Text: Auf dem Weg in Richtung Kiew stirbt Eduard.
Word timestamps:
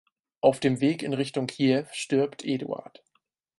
Auf 0.39 0.59
dem 0.59 0.81
Weg 0.81 1.03
in 1.03 1.13
Richtung 1.13 1.45
Kiew 1.45 1.83
stirbt 1.91 2.43
Eduard. 2.43 3.03